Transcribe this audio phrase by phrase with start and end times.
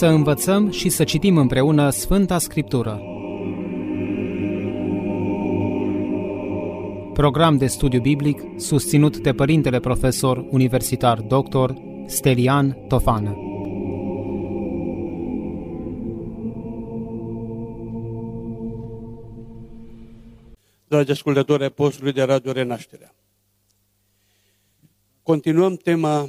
[0.00, 3.02] Să învățăm și să citim împreună Sfânta Scriptură.
[7.12, 11.72] Program de studiu biblic susținut de Părintele Profesor Universitar Dr.
[12.06, 13.36] Stelian Tofană.
[20.88, 23.14] Dragi ascultători ai postului de Radio Renașterea,
[25.22, 26.28] continuăm tema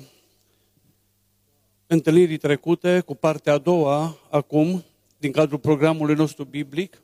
[1.94, 4.84] întâlnirii trecute cu partea a doua, acum,
[5.18, 7.02] din cadrul programului nostru biblic,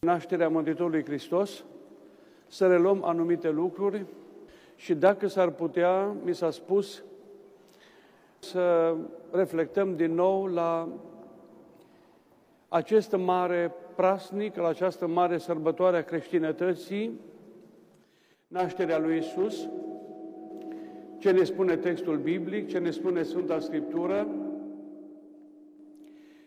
[0.00, 1.64] Nașterea Mântuitorului Hristos,
[2.48, 4.04] să reluăm anumite lucruri
[4.76, 7.02] și dacă s-ar putea, mi s-a spus,
[8.38, 8.94] să
[9.30, 10.88] reflectăm din nou la
[12.68, 17.20] acest mare prasnic, la această mare sărbătoare a creștinătății,
[18.46, 19.68] nașterea lui Isus,
[21.18, 24.28] ce ne spune textul biblic, ce ne spune Sfânta Scriptură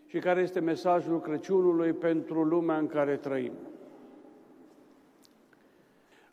[0.05, 3.52] și care este mesajul Crăciunului pentru lumea în care trăim.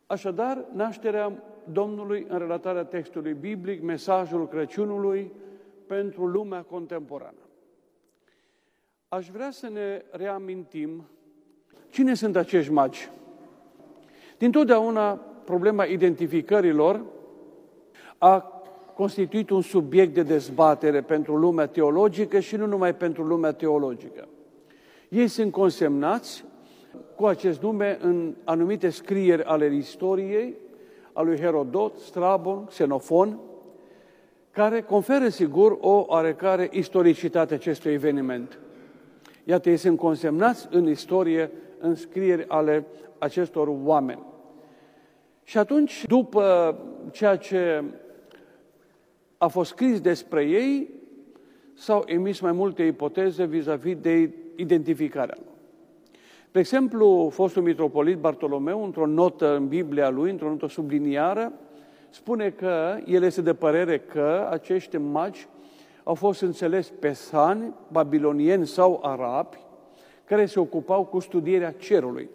[0.06, 5.32] Așadar, nașterea Domnului în relatarea textului biblic, mesajul Crăciunului
[5.86, 7.42] pentru lumea contemporană.
[9.08, 11.08] Aș vrea să ne reamintim
[11.90, 13.10] cine sunt acești magi.
[14.38, 15.14] Din totdeauna,
[15.44, 17.04] problema identificărilor
[18.18, 18.62] a
[18.94, 24.28] constituit un subiect de dezbatere pentru lumea teologică și nu numai pentru lumea teologică.
[25.08, 26.44] Ei sunt consemnați
[27.16, 30.54] cu acest nume în anumite scrieri ale istoriei,
[31.12, 33.38] a lui Herodot, Strabon, Xenofon,
[34.50, 38.58] care conferă sigur o oarecare istoricitate acestui eveniment.
[39.44, 42.86] Iată, ei sunt consemnați în istorie, în scrieri ale
[43.18, 44.22] acestor oameni.
[45.44, 46.76] Și atunci, după
[47.10, 47.84] ceea ce
[49.38, 50.90] a fost scris despre ei,
[51.74, 55.54] s-au emis mai multe ipoteze vis-a-vis de identificarea lor.
[56.52, 61.52] De exemplu, fostul mitropolit Bartolomeu, într-o notă în Biblia lui, într-o notă subliniară,
[62.10, 65.48] spune că el este de părere că acești magi
[66.02, 69.56] au fost înțeles pesani, babilonieni sau arabi,
[70.24, 72.28] care se ocupau cu studierea cerului,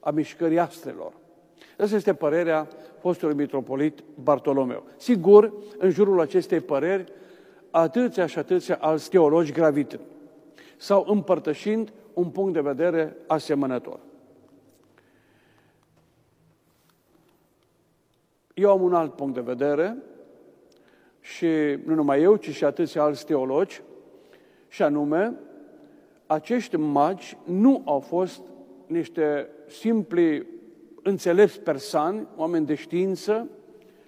[0.00, 1.12] a mișcării astrelor.
[1.78, 2.68] Asta este părerea
[2.98, 4.84] fostului mitropolit Bartolomeu.
[4.96, 7.12] Sigur, în jurul acestei păreri,
[7.70, 9.98] atâția și atâția alți teologi gravit
[10.76, 14.00] sau împărtășind un punct de vedere asemănător.
[18.54, 19.96] Eu am un alt punct de vedere
[21.20, 21.46] și
[21.84, 23.82] nu numai eu, ci și atâția alți teologi,
[24.68, 25.34] și anume,
[26.26, 28.40] acești magi nu au fost
[28.86, 30.46] niște simpli
[31.08, 33.48] înțelepți persani, oameni de știință,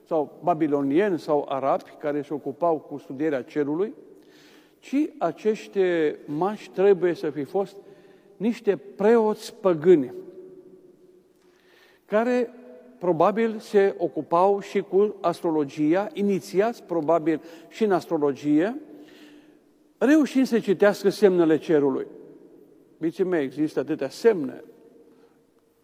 [0.06, 3.94] sau babilonieni sau arabi, care se ocupau cu studierea cerului,
[4.78, 5.80] ci acești
[6.24, 7.76] mași trebuie să fi fost
[8.36, 10.14] niște preoți păgâni,
[12.04, 12.54] care
[12.98, 18.80] probabil se ocupau și cu astrologia, inițiați probabil și în astrologie,
[19.98, 22.06] reușind să citească semnele cerului.
[22.98, 24.64] Biții mei, există atâtea semne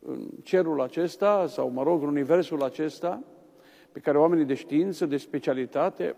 [0.07, 3.23] în cerul acesta, sau mă rog, în universul acesta,
[3.93, 6.17] pe care oamenii de știință, de specialitate,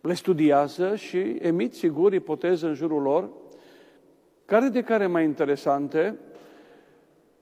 [0.00, 3.30] le studiază și emit, sigur, ipoteze în jurul lor,
[4.44, 6.18] care de care mai interesante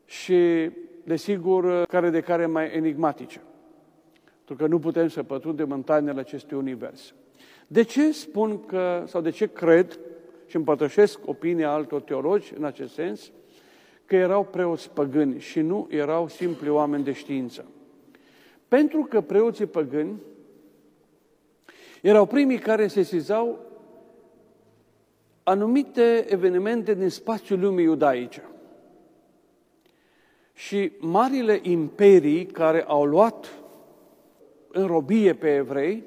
[0.04, 0.70] și,
[1.04, 3.42] desigur, care de care mai enigmatice.
[4.44, 7.14] Pentru că nu putem să pătrundem în tainele acestui univers.
[7.66, 9.98] De ce spun că, sau de ce cred
[10.46, 13.32] și împărtășesc opinia altor teologi în acest sens,
[14.06, 17.64] că erau preoți păgâni și nu erau simpli oameni de știință.
[18.68, 20.20] Pentru că preoții păgâni
[22.02, 23.58] erau primii care sesizau
[25.42, 28.42] anumite evenimente din spațiul lumii iudaice.
[30.52, 33.58] Și marile imperii care au luat
[34.68, 36.04] în robie pe evrei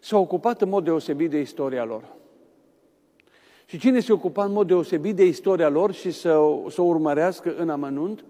[0.00, 2.20] s-au ocupat în mod deosebit de istoria lor.
[3.72, 7.54] Și cine se ocupa în mod deosebit de istoria lor și să, să o urmărească
[7.56, 8.24] în amănunt,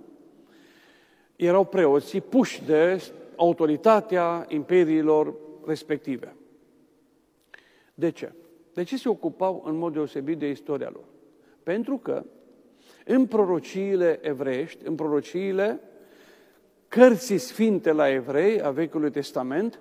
[1.37, 3.03] erau preoții puși de
[3.37, 5.35] autoritatea imperiilor
[5.67, 6.37] respective.
[7.95, 8.33] De ce?
[8.75, 11.05] De ce se ocupau în mod deosebit de istoria lor?
[11.63, 12.25] Pentru că
[13.05, 15.81] în prorociile evreiești, în prorociile
[16.89, 19.81] cărții sfinte la evrei a Vechiului Testament,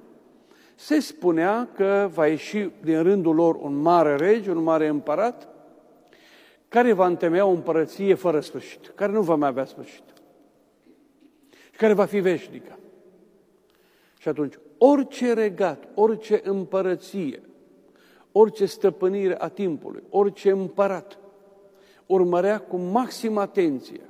[0.76, 5.51] se spunea că va ieși din rândul lor un mare rege, un mare împărat,
[6.72, 10.04] care va întemeia o împărăție fără sfârșit, care nu va mai avea sfârșit
[11.72, 12.80] și care va fi veșnică.
[14.18, 17.42] Și atunci, orice regat, orice împărăție,
[18.32, 21.20] orice stăpânire a timpului, orice împărat,
[22.06, 24.02] urmărea cu maxim atenție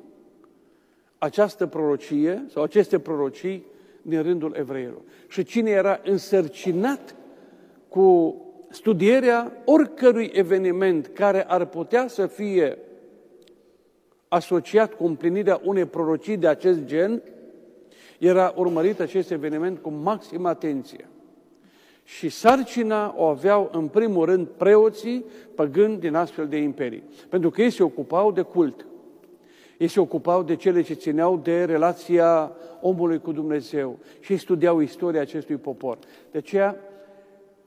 [1.17, 3.65] această prorocie sau aceste prorocii
[4.01, 5.01] din rândul evreilor.
[5.27, 7.15] Și cine era însărcinat
[7.87, 8.35] cu
[8.71, 12.77] studierea oricărui eveniment care ar putea să fie
[14.27, 17.21] asociat cu împlinirea unei prorocii de acest gen,
[18.19, 21.07] era urmărit acest eveniment cu maximă atenție.
[22.03, 25.25] Și sarcina o aveau în primul rând preoții
[25.55, 27.03] păgâni din astfel de imperii.
[27.29, 28.85] Pentru că ei se ocupau de cult.
[29.77, 32.51] Ei se ocupau de cele ce țineau de relația
[32.81, 35.97] omului cu Dumnezeu și studiau istoria acestui popor.
[36.31, 36.77] De aceea,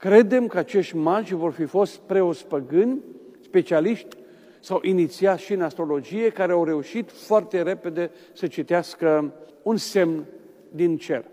[0.05, 3.01] credem că acești magi vor fi fost preoți păgâni,
[3.41, 4.17] specialiști
[4.59, 10.25] sau inițiați și în astrologie, care au reușit foarte repede să citească un semn
[10.71, 11.25] din cer,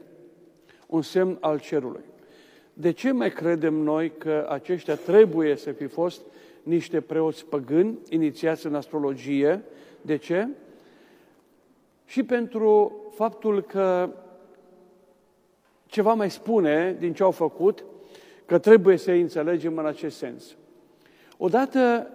[0.87, 2.05] un semn al cerului.
[2.73, 6.21] De ce mai credem noi că aceștia trebuie să fi fost
[6.63, 9.63] niște preoți păgâni inițiați în astrologie?
[10.03, 10.49] De ce?
[12.05, 14.11] Și pentru faptul că
[15.87, 17.85] ceva mai spune din ce au făcut,
[18.47, 20.56] că trebuie să-i înțelegem în acest sens.
[21.39, 22.09] Odată,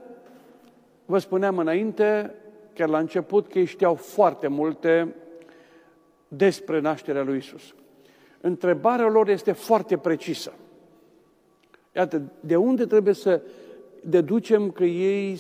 [1.06, 2.36] vă spuneam înainte,
[2.74, 5.16] chiar la început, că ei știau foarte multe
[6.28, 7.76] despre nașterea lui Isus.
[8.42, 10.54] Întrebarea lor este foarte precisă.
[11.96, 13.42] Iată, de unde trebuie să
[14.04, 15.40] deducem că ei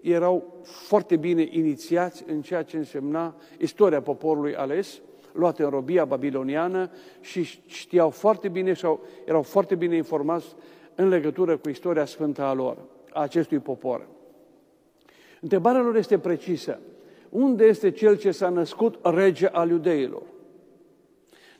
[0.00, 5.00] erau foarte bine inițiați în ceea ce însemna istoria poporului ales,
[5.32, 6.90] luate în robia babiloniană
[7.20, 10.54] și știau foarte bine sau erau foarte bine informați
[10.94, 12.76] în legătură cu istoria sfântă a lor,
[13.12, 14.06] a acestui popor.
[15.40, 16.80] Întrebarea lor este precisă.
[17.28, 20.22] Unde este cel ce s-a născut rege al iudeilor?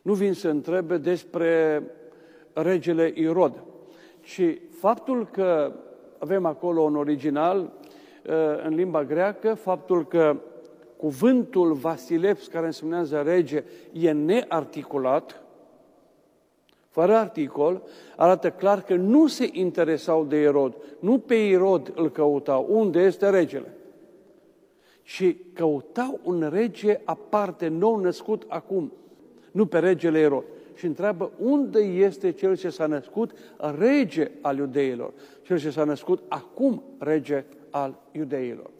[0.02, 1.82] Nu vin să întrebe despre
[2.52, 3.62] regele Irod,
[4.20, 5.72] ci faptul că
[6.18, 10.36] avem acolo un original uh, în limba greacă, faptul că
[10.98, 15.42] cuvântul Vasilevs, care însemnează rege, e nearticulat,
[16.88, 17.82] fără articol,
[18.16, 20.74] arată clar că nu se interesau de Irod.
[21.00, 22.66] Nu pe Irod îl căutau.
[22.68, 23.72] Unde este regele?
[25.02, 28.92] Și căutau un rege aparte, nou născut acum
[29.50, 30.44] nu pe regele Erod.
[30.74, 33.30] Și întreabă unde este cel ce s-a născut
[33.78, 35.12] rege al iudeilor,
[35.42, 38.70] cel ce s-a născut acum rege al iudeilor.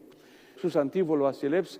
[0.57, 1.79] Sustantivul Vasileps,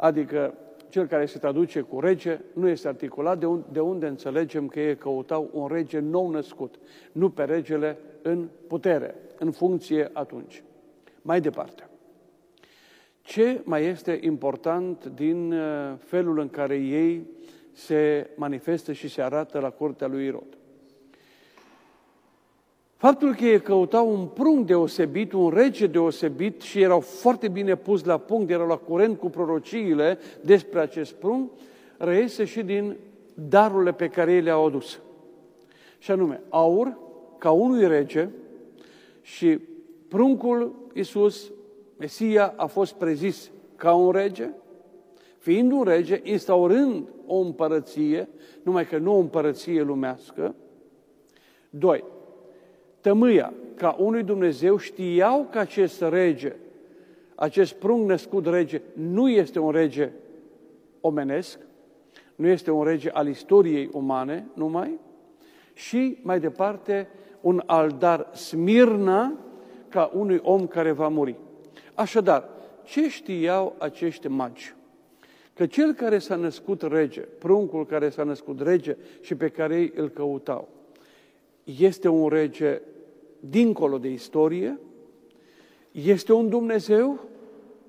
[0.00, 0.54] adică
[0.88, 4.80] cel care se traduce cu rege, nu este articulat, de unde, de unde înțelegem că
[4.80, 6.78] ei căutau un rege nou născut,
[7.12, 10.62] nu pe regele în putere, în funcție atunci.
[11.22, 11.88] Mai departe.
[13.22, 17.26] Ce mai este important din uh, felul în care ei
[17.72, 20.58] se manifestă și se arată la curtea lui Irod.
[23.00, 28.04] Faptul că ei căutau un prunc deosebit, un rege deosebit și erau foarte bine pus
[28.04, 31.50] la punct, erau la curent cu prorociile despre acest prunc,
[31.96, 32.96] reiese și din
[33.34, 35.00] darurile pe care ei le-au adus.
[35.98, 36.98] Și anume, aur,
[37.38, 38.28] ca unui rege,
[39.22, 39.58] și
[40.08, 41.50] pruncul Iisus,
[41.98, 44.50] Mesia, a fost prezis ca un rege,
[45.38, 48.28] fiind un rege, instaurând o împărăție,
[48.62, 50.54] numai că nu o împărăție lumească.
[51.70, 52.04] Doi,
[53.00, 56.56] tămâia, ca unui Dumnezeu știau că acest rege,
[57.34, 60.10] acest prunc născut rege, nu este un rege
[61.00, 61.58] omenesc,
[62.34, 64.98] nu este un rege al istoriei umane numai,
[65.72, 67.08] și mai departe
[67.40, 69.38] un aldar Smirna
[69.88, 71.36] ca unui om care va muri.
[71.94, 72.48] Așadar,
[72.84, 74.74] ce știau acești magi?
[75.60, 79.92] că cel care s-a născut rege, pruncul care s-a născut rege și pe care ei
[79.94, 80.68] îl căutau,
[81.64, 82.80] este un rege
[83.40, 84.78] dincolo de istorie,
[85.90, 87.20] este un Dumnezeu,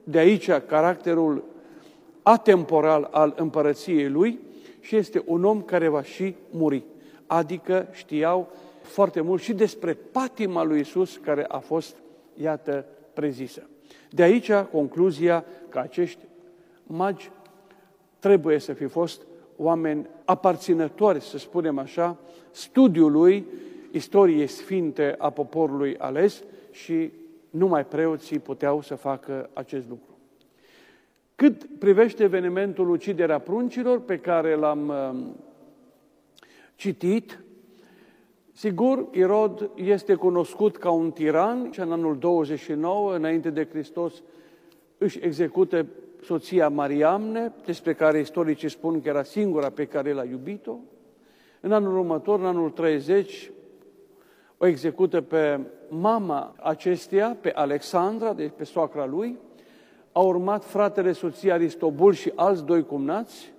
[0.03, 1.43] de aici caracterul
[2.21, 4.39] atemporal al împărăției lui
[4.79, 6.83] și este un om care va și muri.
[7.25, 8.49] Adică știau
[8.81, 11.95] foarte mult și despre patima lui Isus care a fost,
[12.33, 13.69] iată, prezisă.
[14.09, 16.25] De aici concluzia că acești
[16.83, 17.31] magi
[18.19, 19.21] trebuie să fi fost
[19.61, 22.17] oameni aparținători, să spunem așa,
[22.51, 23.45] studiului
[23.91, 27.11] istoriei sfinte a poporului ales și
[27.49, 30.17] numai preoții puteau să facă acest lucru.
[31.35, 35.19] Cât privește evenimentul uciderea pruncilor pe care l-am uh,
[36.75, 37.43] citit,
[38.53, 44.13] sigur, Irod este cunoscut ca un tiran și în anul 29, înainte de Hristos,
[44.97, 45.85] își execută
[46.23, 50.75] soția Mariamne, despre care istoricii spun că era singura pe care l-a iubit-o.
[51.59, 53.51] În anul următor, în anul 30,
[54.57, 55.59] o execută pe
[55.89, 59.37] mama acesteia, pe Alexandra, deci pe soacra lui,
[60.11, 63.53] a urmat fratele soției Aristobul și alți doi cumnați,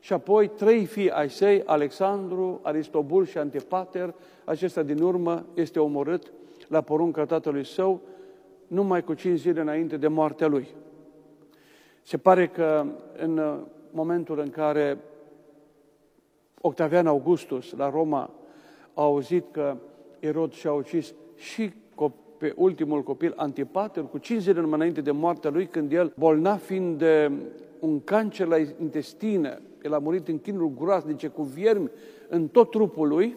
[0.00, 6.32] și apoi trei fii ai săi, Alexandru, Aristobul și Antipater, acesta din urmă este omorât
[6.68, 8.00] la porunca tatălui său,
[8.66, 10.68] numai cu cinci zile înainte de moartea lui.
[12.02, 14.98] Se pare că în momentul în care
[16.60, 18.30] Octavian Augustus la Roma
[18.94, 19.76] a auzit că
[20.18, 21.72] Erod și-a ucis și
[22.42, 26.98] pe ultimul copil, Antipater, cu cinci zile înainte de moartea lui, când el, bolnav fiind
[26.98, 27.32] de
[27.78, 31.90] un cancer la intestine, el a murit în chinuri groaznice cu viermi
[32.28, 33.36] în tot trupul lui,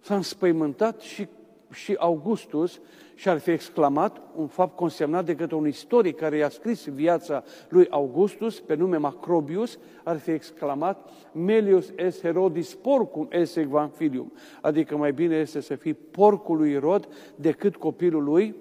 [0.00, 1.28] s-a înspăimântat și,
[1.70, 2.80] și Augustus
[3.14, 7.86] și-ar fi exclamat un fapt consemnat de către un istoric care i-a scris viața lui
[7.90, 15.12] Augustus, pe nume Macrobius, ar fi exclamat Melius es Herodis porcum esse filium, adică mai
[15.12, 18.54] bine este să fii porcul lui Irod decât copilul lui,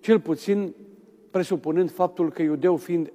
[0.00, 0.74] cel puțin
[1.30, 3.12] presupunând faptul că iudeu fiind,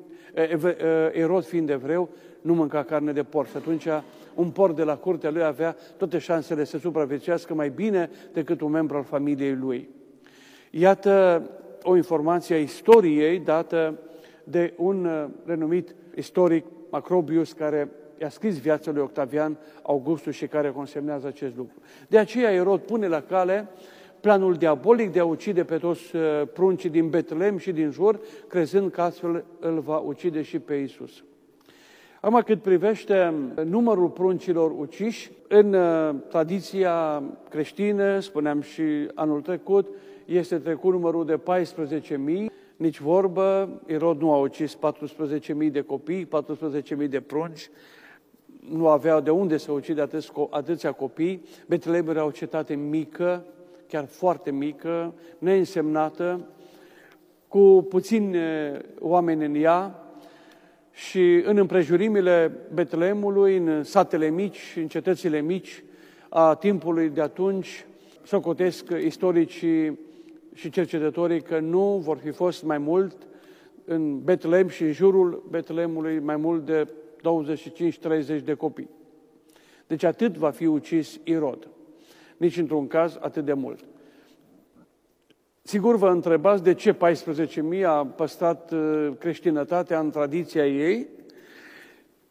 [1.12, 2.10] Erod fiind evreu,
[2.46, 3.50] nu mânca carne de porc.
[3.50, 3.88] Și atunci
[4.36, 8.72] un porc de la curtea lui avea toate șansele să supraviețuiască mai bine decât un
[8.72, 9.90] membru al familiei lui.
[10.70, 11.44] Iată
[11.84, 14.00] o informație a istoriei dată
[14.44, 17.90] de un uh, renumit istoric, Macrobius, care
[18.22, 21.76] i-a scris viața lui Octavian Augustus și care consemnează acest lucru.
[22.08, 23.68] De aceea Erod pune la cale
[24.20, 26.22] planul diabolic de a ucide pe toți uh,
[26.54, 31.24] pruncii din Betlehem și din jur, crezând că astfel îl va ucide și pe Isus.
[32.26, 33.34] Acum, cât privește
[33.66, 39.88] numărul pruncilor uciși, în uh, tradiția creștină, spuneam și anul trecut,
[40.26, 46.28] este trecut numărul de 14.000, nici vorbă, Irod nu a ucis 14.000 de copii,
[47.02, 47.70] 14.000 de prunci,
[48.72, 50.08] nu aveau de unde să ucide
[50.50, 51.42] atâția copii.
[51.68, 53.46] Betlehem era o cetate mică,
[53.88, 56.48] chiar foarte mică, neînsemnată,
[57.48, 58.38] cu puțini
[59.00, 60.00] oameni în ea,
[60.96, 65.84] și în împrejurimile Betlehemului, în satele mici, în cetățile mici
[66.30, 67.86] a timpului de atunci,
[68.24, 70.00] socotesc istoricii
[70.54, 73.28] și cercetătorii că nu vor fi fost mai mult
[73.86, 76.88] în Betlehem și în jurul Betlehemului mai mult de
[78.40, 78.90] 25-30 de copii.
[79.88, 81.68] Deci atât va fi ucis Irod.
[82.38, 83.80] Nici într-un caz atât de mult.
[85.68, 91.08] Sigur vă întrebați de ce 14.000 a păstrat uh, creștinătatea în tradiția ei.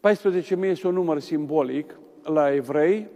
[0.09, 3.09] 14.000 este un număr simbolic la evrei.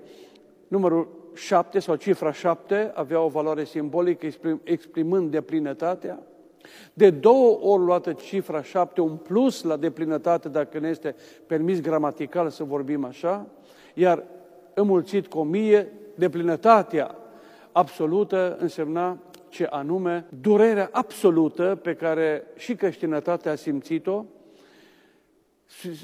[0.68, 4.26] Numărul 7 sau cifra 7 avea o valoare simbolică
[4.62, 6.22] exprimând deplinătatea.
[6.92, 11.14] De două ori luată cifra 7, un plus la deplinătate, dacă ne este
[11.46, 13.46] permis gramatical să vorbim așa,
[13.94, 14.24] iar
[14.74, 17.14] înmulțit cu o mie, deplinătatea
[17.72, 19.18] absolută însemna
[19.48, 24.24] ce anume durerea absolută pe care și creștinătatea a simțit-o,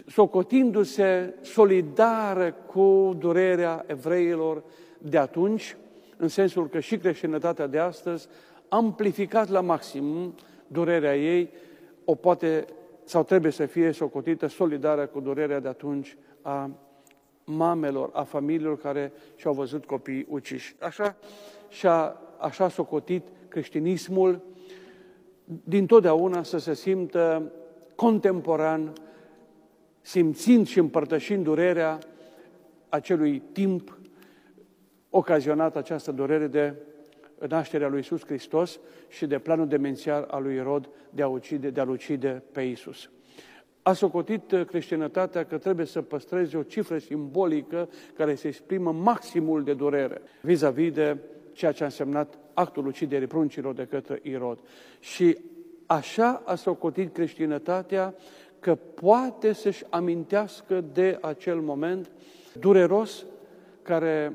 [0.07, 4.63] socotindu-se solidară cu durerea evreilor
[4.99, 5.77] de atunci,
[6.17, 8.29] în sensul că și creștinătatea de astăzi
[8.69, 10.35] amplificat la maxim
[10.67, 11.51] durerea ei,
[12.05, 12.65] o poate
[13.05, 16.71] sau trebuie să fie socotită solidară cu durerea de atunci a
[17.45, 20.77] mamelor, a familiilor care și-au văzut copiii uciși.
[20.81, 21.17] Așa
[21.69, 24.43] și-a așa socotit creștinismul,
[25.45, 27.53] din totdeauna să se simtă
[27.95, 28.93] contemporan,
[30.00, 31.99] simțind și împărtășind durerea
[32.88, 33.99] acelui timp
[35.11, 36.75] ocazionat această durere de
[37.49, 41.81] nașterea lui Iisus Hristos și de planul demențial al lui Irod de a ucide, de
[41.81, 43.11] a ucide pe Iisus.
[43.83, 49.75] A socotit creștinătatea că trebuie să păstreze o cifră simbolică care se exprimă maximul de
[49.75, 51.17] durere vis-a-vis de
[51.55, 54.59] ceea ce a însemnat actul uciderii pruncilor de către Irod.
[55.01, 55.39] Și
[55.87, 58.15] așa a socotit creștinătatea
[58.61, 62.11] că poate să-și amintească de acel moment
[62.59, 63.27] dureros
[63.83, 64.33] care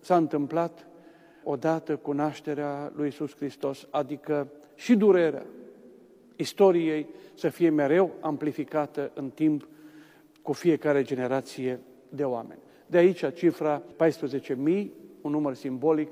[0.00, 0.86] s-a întâmplat
[1.42, 5.46] odată cu nașterea lui Isus Hristos, adică și durerea
[6.36, 9.68] istoriei să fie mereu amplificată în timp
[10.42, 12.60] cu fiecare generație de oameni.
[12.86, 14.86] De aici cifra 14.000,
[15.20, 16.08] un număr simbolic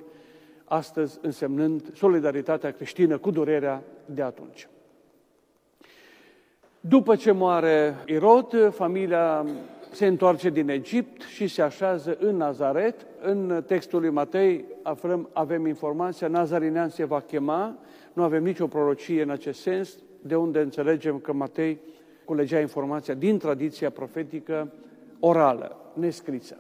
[0.68, 4.68] astăzi însemnând solidaritatea creștină cu durerea de atunci.
[6.80, 9.46] După ce moare Irod, familia
[9.90, 13.06] se întoarce din Egipt și se așează în Nazaret.
[13.20, 17.76] În textul lui Matei aflăm, avem informația, Nazarinean se va chema,
[18.12, 21.78] nu avem nicio prorocie în acest sens, de unde înțelegem că Matei
[22.25, 24.72] culegea informația din tradiția profetică
[25.20, 26.56] orală, nescrisă.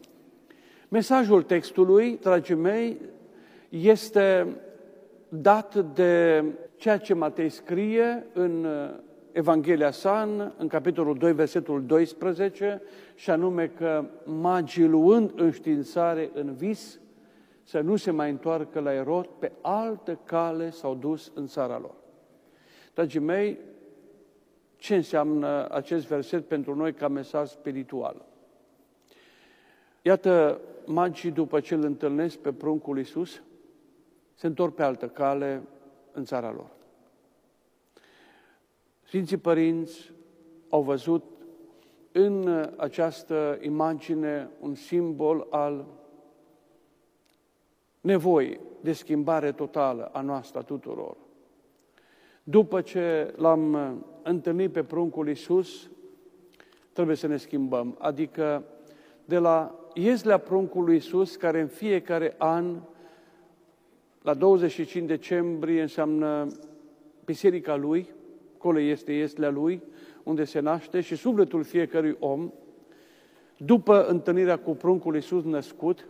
[0.88, 2.96] Mesajul textului, dragii mei,
[3.68, 4.56] este
[5.28, 6.44] dat de
[6.76, 8.66] ceea ce Matei scrie în
[9.32, 12.82] Evanghelia sa, în, în capitolul 2, versetul 12,
[13.14, 17.00] și anume că magii luând înștiințare în vis,
[17.62, 21.94] să nu se mai întoarcă la Erod, pe altă cale s-au dus în țara lor.
[22.94, 23.58] Dragii mei,
[24.76, 28.24] ce înseamnă acest verset pentru noi ca mesaj spiritual?
[30.02, 33.42] Iată, magii, după ce îl întâlnesc pe pruncul Iisus,
[34.38, 35.62] se întorc pe altă cale
[36.12, 36.70] în țara lor.
[39.02, 40.12] Sfinții părinți
[40.68, 41.24] au văzut
[42.12, 45.86] în această imagine un simbol al
[48.00, 51.16] nevoii de schimbare totală a noastră, a tuturor.
[52.42, 53.74] După ce l-am
[54.22, 55.90] întâlnit pe pruncul Iisus,
[56.92, 57.96] trebuie să ne schimbăm.
[57.98, 58.64] Adică
[59.24, 62.80] de la ieslea pruncului Iisus, care în fiecare an,
[64.22, 66.46] la 25 decembrie, înseamnă
[67.24, 68.08] biserica Lui,
[68.54, 69.82] acolo este ieslea Lui,
[70.22, 72.52] unde se naște și sufletul fiecărui om,
[73.56, 76.08] după întâlnirea cu pruncul Iisus născut,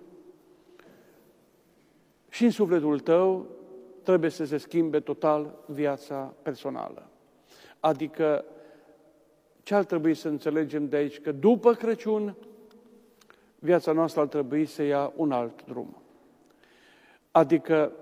[2.28, 3.46] și în sufletul tău
[4.02, 7.10] trebuie să se schimbe total viața personală.
[7.80, 8.44] Adică,
[9.62, 11.20] ce ar trebui să înțelegem de aici?
[11.20, 12.36] Că după Crăciun,
[13.58, 16.02] viața noastră ar trebui să ia un alt drum.
[17.38, 17.92] Adică,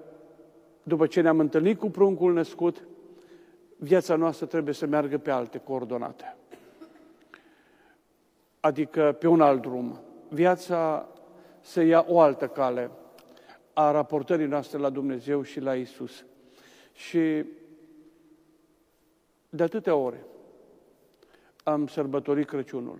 [0.83, 2.87] după ce ne-am întâlnit cu pruncul născut,
[3.77, 6.37] viața noastră trebuie să meargă pe alte coordonate.
[8.61, 10.01] Adică pe un alt drum.
[10.29, 11.09] Viața
[11.61, 12.91] să ia o altă cale
[13.73, 16.25] a raportării noastre la Dumnezeu și la Isus.
[16.93, 17.45] Și
[19.49, 20.25] de atâtea ore
[21.63, 22.99] am sărbătorit Crăciunul.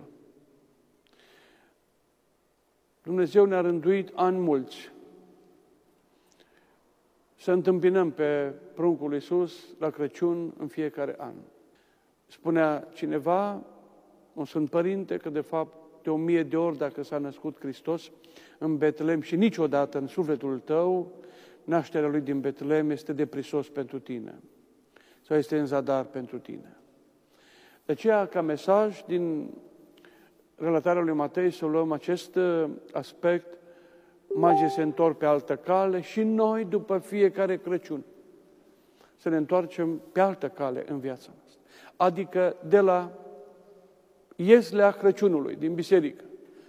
[3.03, 4.95] Dumnezeu ne-a rânduit ani mulți
[7.37, 11.33] să întâmpinăm pe pruncul Iisus la Crăciun în fiecare an.
[12.27, 13.63] Spunea cineva,
[14.33, 18.11] un Sfânt Părinte, că de fapt de o mie de ori dacă s-a născut Hristos
[18.57, 21.11] în Betlehem și niciodată în sufletul tău,
[21.63, 24.39] nașterea Lui din Betlehem este deprisos pentru tine
[25.21, 26.77] sau este în zadar pentru tine.
[27.85, 29.53] De aceea, ca mesaj din
[30.55, 33.56] relatarea lui Matei, să luăm acest uh, aspect,
[34.33, 38.03] magii se întorc pe altă cale și noi, după fiecare Crăciun,
[39.15, 41.61] să ne întoarcem pe altă cale în viața noastră.
[41.95, 43.11] Adică de la
[44.35, 46.23] ieslea Crăciunului, din biserică,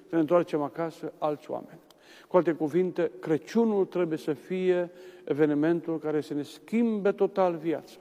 [0.09, 1.81] să ne întoarcem acasă alți oameni.
[2.29, 4.91] Cu alte cuvinte, Crăciunul trebuie să fie
[5.25, 7.99] evenimentul care să ne schimbe total viața.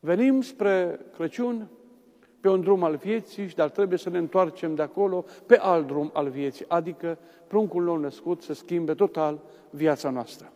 [0.00, 1.68] Venim spre Crăciun
[2.42, 6.10] pe un drum al vieții, dar trebuie să ne întoarcem de acolo pe alt drum
[6.12, 10.52] al vieții, adică pruncul nou născut să schimbe total viața noastră.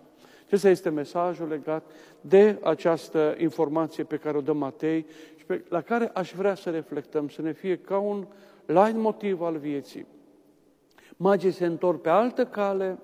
[0.46, 5.80] Acesta este mesajul legat de această informație pe care o dă Matei și pe, la
[5.80, 8.26] care aș vrea să reflectăm, să ne fie ca un
[8.64, 10.06] light motiv al vieții.
[11.16, 12.98] Magii se întorc pe altă cale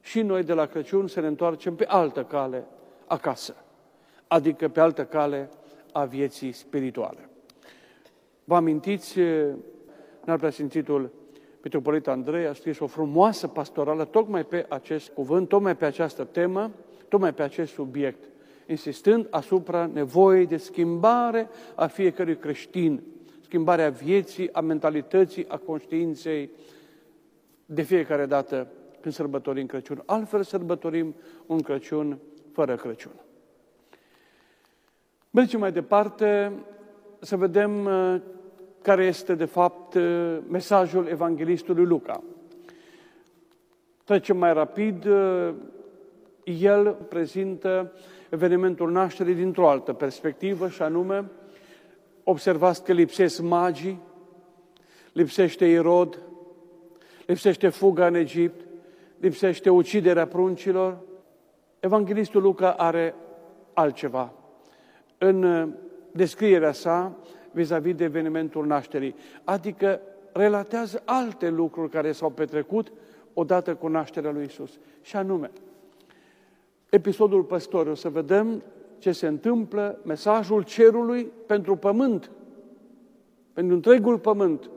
[0.00, 2.66] și noi de la Crăciun să ne întoarcem pe altă cale
[3.06, 3.54] acasă,
[4.26, 5.50] adică pe altă cale
[5.92, 7.29] a vieții spirituale.
[8.50, 9.18] Vă amintiți,
[10.24, 11.10] n-ar preasfințitul
[11.62, 16.70] Mitropolit Andrei a scris o frumoasă pastorală tocmai pe acest cuvânt, tocmai pe această temă,
[17.08, 18.24] tocmai pe acest subiect,
[18.66, 23.02] insistând asupra nevoii de schimbare a fiecărui creștin,
[23.40, 26.50] schimbarea vieții, a mentalității, a conștiinței
[27.66, 28.68] de fiecare dată
[29.00, 30.02] când sărbătorim Crăciun.
[30.06, 31.14] Altfel sărbătorim
[31.46, 32.18] un Crăciun
[32.52, 33.14] fără Crăciun.
[35.30, 36.52] Mergem mai departe
[37.20, 37.88] să vedem
[38.82, 42.22] care este, de fapt, uh, mesajul evanghelistului Luca.
[44.04, 45.54] Trecem mai rapid, uh,
[46.44, 47.92] el prezintă
[48.30, 51.30] evenimentul nașterii dintr-o altă perspectivă, și anume,
[52.24, 54.00] observați că lipsesc magii,
[55.12, 56.18] lipsește Irod,
[57.26, 58.60] lipsește fuga în Egipt,
[59.18, 60.98] lipsește uciderea pruncilor.
[61.80, 63.14] Evanghelistul Luca are
[63.72, 64.32] altceva.
[65.18, 65.68] În uh,
[66.12, 67.16] descrierea sa,
[67.50, 69.14] vis-a-vis de evenimentul nașterii.
[69.44, 70.00] Adică
[70.32, 72.92] relatează alte lucruri care s-au petrecut
[73.34, 74.78] odată cu nașterea lui Isus.
[75.02, 75.50] Și anume,
[76.90, 78.62] episodul păstorului, o să vedem
[78.98, 82.30] ce se întâmplă, mesajul cerului pentru pământ,
[83.52, 84.70] pentru întregul pământ.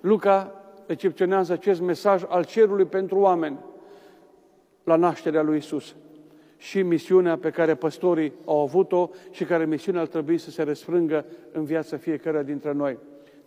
[0.00, 0.52] Luca
[0.86, 3.58] recepționează acest mesaj al cerului pentru oameni
[4.84, 5.94] la nașterea lui Isus
[6.58, 11.24] și misiunea pe care păstorii au avut-o și care misiunea ar trebui să se răsfrângă
[11.52, 12.98] în viața fiecare dintre noi.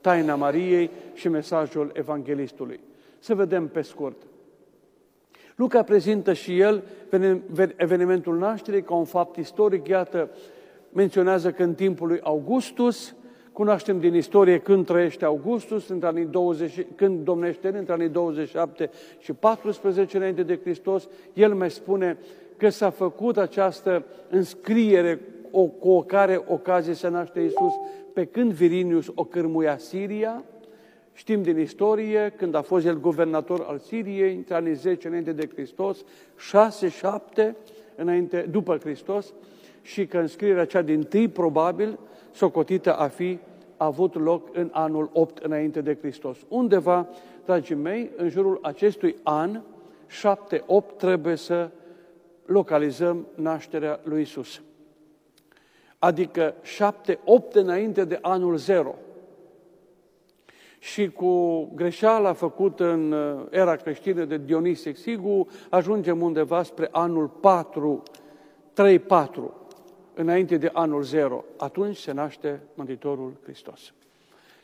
[0.02, 2.80] Taina Mariei și mesajul evanghelistului.
[3.20, 4.22] Să vedem pe scurt.
[5.56, 6.84] Luca prezintă și el
[7.76, 9.88] evenimentul nașterii ca un fapt istoric.
[9.88, 10.30] Iată,
[10.94, 13.16] menționează că în timpul lui Augustus,
[13.52, 19.34] cunoaștem din istorie când trăiește Augustus, între anii 20, când domnește între anii 27 și
[19.34, 22.18] 14 înainte de Hristos, el mai spune
[22.62, 25.22] că s-a făcut această înscriere
[25.52, 27.74] o, cu o care ocazie să naște Iisus
[28.14, 30.44] pe când Virinius o cârmuia Siria,
[31.14, 35.50] Știm din istorie, când a fost el guvernator al Siriei, între anii 10 înainte de
[35.54, 36.04] Hristos,
[37.44, 37.52] 6-7
[37.96, 39.34] înainte, după Hristos,
[39.82, 42.00] și că înscrierea cea din tâi, probabil,
[42.32, 43.40] socotită a fi
[43.78, 46.38] avut loc în anul 8 înainte de Hristos.
[46.48, 47.08] Undeva,
[47.46, 49.62] dragii mei, în jurul acestui an,
[50.08, 51.70] 7-8, trebuie să
[52.52, 54.62] localizăm nașterea lui Isus.
[56.00, 58.96] Adică 7-8 înainte de anul 0
[60.80, 67.28] și cu greșeala făcută în uh, era creștină de Dionis Exigu, ajungem undeva spre anul
[67.28, 68.04] 4,
[68.74, 69.30] 3-4,
[70.14, 71.44] înainte de anul 0.
[71.58, 73.94] Atunci se naște Mântuitorul Hristos.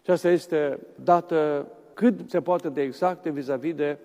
[0.04, 3.98] Și asta este dată cât se poate de exacte vis-a-vis de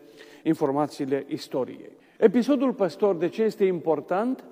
[0.42, 2.00] informațiile istoriei.
[2.22, 4.44] Episodul păstor, de ce este important?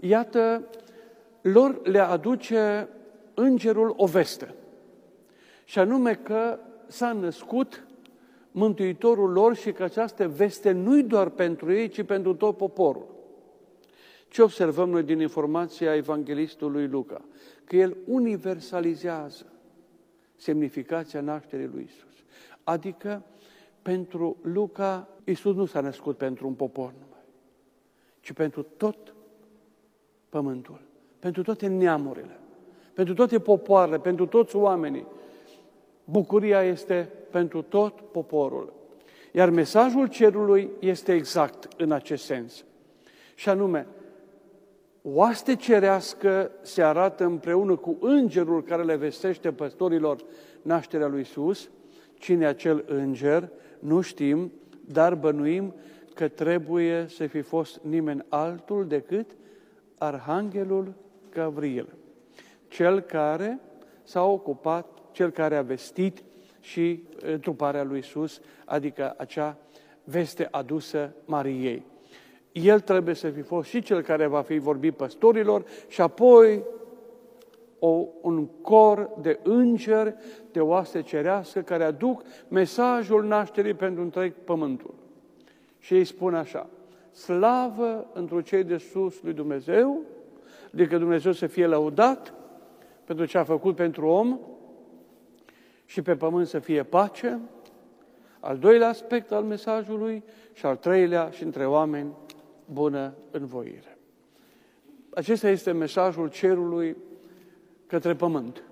[0.00, 0.68] Iată,
[1.40, 2.88] lor le aduce
[3.34, 4.54] îngerul o veste.
[5.64, 7.86] Și anume că s-a născut
[8.50, 13.06] Mântuitorul lor și că această veste nu-i doar pentru ei, ci pentru tot poporul.
[14.28, 17.20] Ce observăm noi din informația evanghelistului Luca?
[17.64, 19.52] Că el universalizează
[20.36, 22.24] semnificația nașterii lui Isus.
[22.64, 23.22] Adică,
[23.82, 27.09] pentru Luca, Isus nu s-a născut pentru un popor numai,
[28.20, 29.14] ci pentru tot
[30.28, 30.80] pământul,
[31.18, 32.38] pentru toate neamurile,
[32.94, 35.06] pentru toate popoarele, pentru toți oamenii,
[36.04, 38.72] bucuria este pentru tot poporul.
[39.32, 42.64] Iar mesajul cerului este exact în acest sens.
[43.34, 43.86] Și anume,
[45.02, 50.24] oaste cerească se arată împreună cu îngerul care le vestește păstorilor
[50.62, 51.70] nașterea lui Isus.
[52.14, 53.50] Cine acel înger?
[53.78, 54.52] Nu știm,
[54.86, 55.74] dar bănuim
[56.14, 59.30] că trebuie să fi fost nimeni altul decât
[59.98, 60.94] Arhanghelul
[61.30, 61.94] Gavril,
[62.68, 63.60] cel care
[64.02, 66.22] s-a ocupat cel care a vestit
[66.60, 69.56] și întruparea lui Isus, adică acea
[70.04, 71.86] veste adusă Mariei.
[72.52, 76.62] El trebuie să fi fost și cel care va fi vorbit păstorilor și apoi
[77.78, 80.14] o, un cor de îngeri,
[80.52, 84.94] de oaste cerească, care aduc mesajul nașterii pentru întreg pământul.
[85.80, 86.66] Și ei spun așa,
[87.12, 90.00] slavă într cei de sus lui Dumnezeu,
[90.72, 92.34] adică Dumnezeu să fie lăudat
[93.04, 94.38] pentru ce a făcut pentru om,
[95.90, 97.40] și pe pământ să fie pace,
[98.40, 102.12] al doilea aspect al mesajului și al treilea și între oameni
[102.64, 103.98] bună învoire.
[105.14, 106.96] Acesta este mesajul cerului
[107.86, 108.62] către pământ,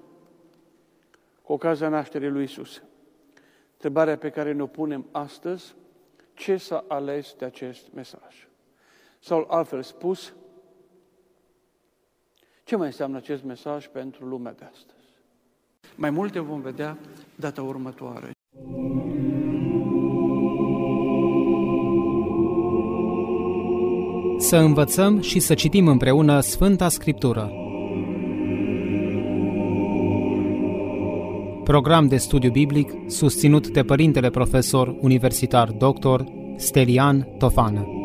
[1.42, 2.82] cu ocazia nașterii lui Isus.
[3.72, 5.74] Întrebarea pe care ne-o punem astăzi,
[6.38, 8.48] ce s-a ales de acest mesaj?
[9.20, 10.32] Sau altfel spus,
[12.64, 15.06] ce mai înseamnă acest mesaj pentru lumea de astăzi?
[15.94, 16.98] Mai multe vom vedea
[17.34, 18.30] data următoare.
[24.38, 27.67] Să învățăm și să citim împreună Sfânta Scriptură.
[31.68, 36.20] Program de studiu biblic susținut de Părintele Profesor Universitar Dr.
[36.56, 37.97] Stelian Tofană.